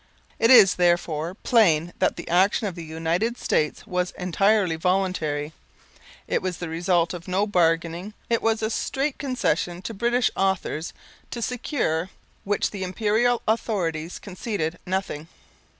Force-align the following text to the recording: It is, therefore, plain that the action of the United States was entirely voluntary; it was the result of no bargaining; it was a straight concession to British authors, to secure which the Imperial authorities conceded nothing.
It 0.39 0.49
is, 0.49 0.73
therefore, 0.73 1.35
plain 1.35 1.93
that 1.99 2.15
the 2.15 2.27
action 2.27 2.65
of 2.65 2.73
the 2.73 2.83
United 2.83 3.37
States 3.37 3.85
was 3.85 4.09
entirely 4.17 4.75
voluntary; 4.75 5.53
it 6.27 6.41
was 6.41 6.57
the 6.57 6.69
result 6.69 7.13
of 7.13 7.27
no 7.27 7.45
bargaining; 7.45 8.15
it 8.27 8.41
was 8.41 8.63
a 8.63 8.71
straight 8.71 9.19
concession 9.19 9.79
to 9.83 9.93
British 9.93 10.31
authors, 10.35 10.91
to 11.29 11.39
secure 11.39 12.09
which 12.45 12.71
the 12.71 12.83
Imperial 12.83 13.43
authorities 13.47 14.17
conceded 14.17 14.79
nothing. 14.87 15.27